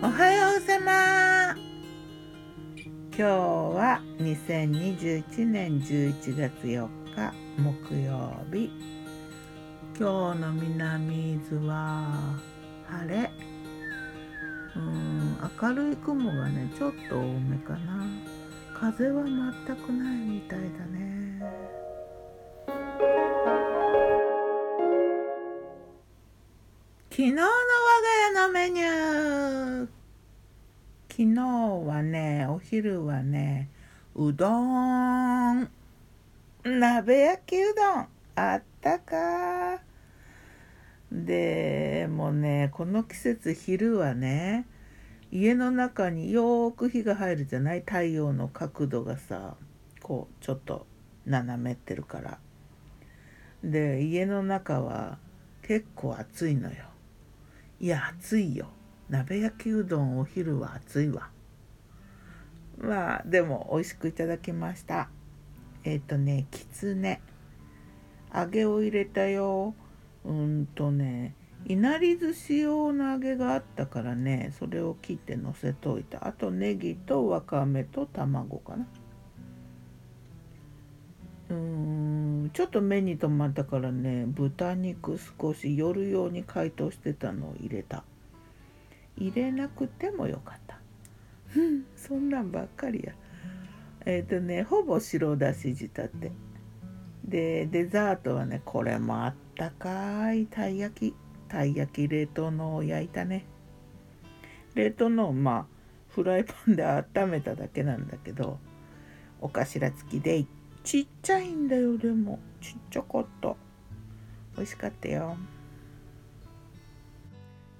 [0.00, 1.56] おはようさま。
[3.10, 8.70] 今日は2021年11月4日木曜日。
[9.98, 12.38] 今日の南伊豆は
[12.86, 13.28] 晴れ。
[14.76, 18.06] うん明るい雲がねちょっと多めかな。
[18.72, 21.85] 風は全くないみたいだね。
[27.26, 29.88] 昨日の我が家のメニュー。
[31.10, 31.40] 昨日
[31.84, 33.68] はねお昼はね
[34.14, 35.68] うどん。
[36.62, 38.06] 鍋焼きうどん。
[38.36, 39.80] あったか。
[41.10, 44.64] でもねこの季節昼はね
[45.32, 47.80] 家の中によーく火が入るじゃない？
[47.80, 49.56] 太陽の角度がさ
[50.00, 50.86] こうちょっと
[51.26, 52.38] 斜めってるから。
[53.64, 55.18] で家の中は
[55.62, 56.84] 結構暑いのよ。
[57.78, 58.68] いや暑いよ。
[59.10, 61.30] 鍋焼きうどんお昼は暑いわ。
[62.78, 65.10] まあでも美味しくいただきました。
[65.84, 67.20] えっ、ー、とねきつね
[68.34, 69.74] 揚げを入れたよ。
[70.24, 71.34] うんとね
[71.66, 76.26] いなり寿司用の揚げがあったからねそれを切ってのせといた。
[76.26, 78.86] あとネギとわかめと卵かな。
[81.50, 82.15] うーん。
[82.52, 88.04] ちょっと目に留まったからね豚肉少し夜用に解凍してたのを入れた。
[89.16, 90.78] 入れなくてもよかった。
[91.96, 93.12] そんなんばっかりや。
[94.04, 96.32] えっ、ー、とねほぼ白だし仕立て
[97.24, 100.46] でデザートはねこれもあったかい。
[100.46, 101.14] たい焼き。
[101.48, 103.46] たい焼き冷凍のを焼いたね。
[104.74, 105.66] 冷凍のまあ
[106.08, 108.58] フライパンで温めただけなんだけど
[109.40, 110.44] お頭付きで
[110.86, 112.38] ちっちゃいんだよでも。
[112.60, 113.56] ちっちゃかった。
[114.56, 115.36] 美味しかったよ。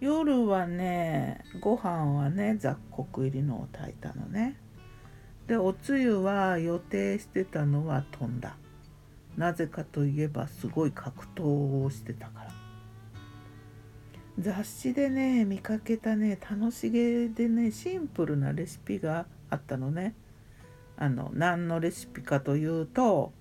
[0.00, 4.58] 夜はねご飯はね雑穀入りのを炊いたのね。
[5.46, 8.56] でおつゆは予定してたのは飛んだ。
[9.36, 12.52] なぜかといえばすごい格闘をしてたから。
[14.38, 20.14] 雑誌でね見かけたね楽しげでねシンプルなレシピがあったのね。
[20.96, 23.32] あの何のレシピかというと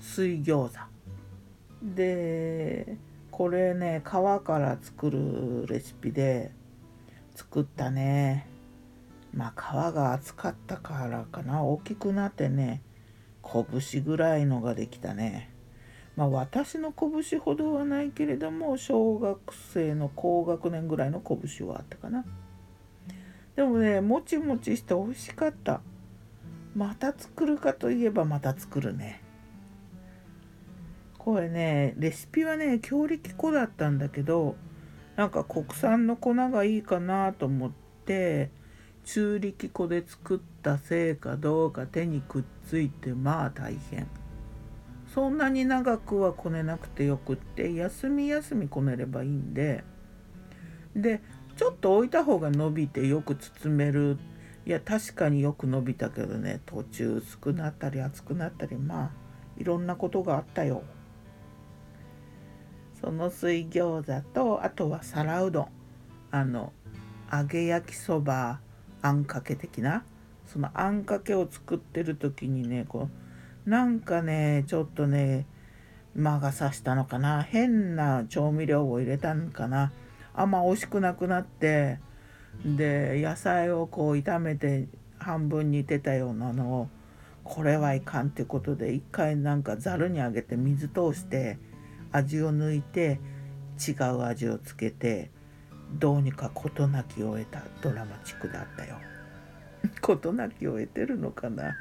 [0.00, 0.78] 水餃子。
[1.82, 2.96] で
[3.30, 6.52] これね皮から作るレシピで
[7.34, 8.48] 作ったね。
[9.34, 11.62] まあ皮が厚かったからかな。
[11.62, 12.82] 大きくなってね
[13.42, 15.50] 拳ぐらいのができたね。
[16.16, 22.24] まあ私の拳ほどはないけれども小学生の高学年ぐらいの拳はあったかな。
[23.54, 25.80] でもねもちもちして美味しかった。
[26.76, 29.22] また作るかといえばまた作るね。
[31.16, 34.56] これねレシピはね強力粉だったんだけど
[35.16, 37.72] なんか国産の粉がいいかなと思っ
[38.04, 38.50] て
[39.04, 44.06] 中力粉で作ったせいかどうか手にくっついてまあ大変。
[45.14, 49.82] そんなに長くはこねなくてよくって休み休みこねればいいんで。
[50.94, 51.22] で
[51.56, 54.35] ちょっと置いた方が伸びてよく包めるって
[54.66, 56.60] いや確かによく伸びたけどね。
[56.66, 58.76] 途中薄くなったり厚くなったり。
[58.76, 59.10] まあ
[59.56, 60.82] いろんなことがあったよ。
[63.00, 65.68] その水餃子とあとは皿うどん。
[66.32, 66.72] あの
[67.32, 68.58] 揚げ焼きそば
[69.02, 70.04] あんかけ的な。
[70.48, 73.08] そのあんかけを作ってる時にねこ
[73.66, 75.46] うなんかねちょっとね
[76.16, 77.44] 魔が差したのかな。
[77.44, 79.92] 変な調味料を入れたんかな。
[80.34, 82.00] あんま美味しくなくなって
[82.64, 86.88] で野菜をこう炒めて半分煮てたようなのを
[87.44, 91.58] これはいかんってことで一回なんかざるにあげて水通して
[92.12, 93.20] 味を抜いて
[93.86, 95.30] 違う味をつけて
[95.92, 98.96] どうにか事なきを得たドラマチックだったよ。
[100.00, 101.76] 事なきを得てるのかな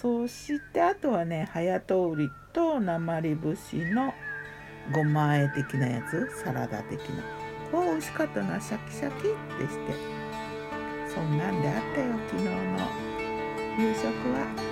[0.00, 4.14] そしてあとはね早通りと鉛節の
[4.92, 7.22] ごま和え的なやつサラダ的な
[7.70, 9.94] これ美味しかったなシャキシャキってして。
[11.14, 12.50] そんなんであったよ昨日の。
[13.78, 14.70] 夕食は。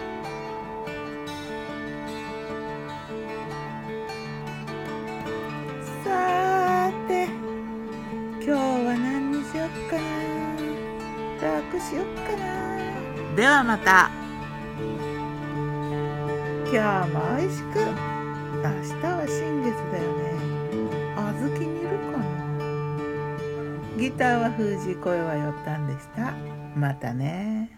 [11.89, 13.35] しよっかな。
[13.35, 14.11] ではまた。
[16.71, 17.79] 今日も美味しく。
[17.79, 18.65] 明
[19.01, 20.08] 日は新月だよ
[24.09, 26.33] ギターは封じ声はよったんでした。
[26.75, 27.78] またね。